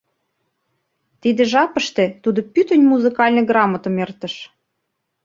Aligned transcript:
Тиде 1.21 1.43
жапыште 1.51 2.05
тудо 2.23 2.39
пӱтынь 2.53 2.87
музыкальный 2.93 3.47
грамотым 3.51 3.95
эртыш. 4.03 4.35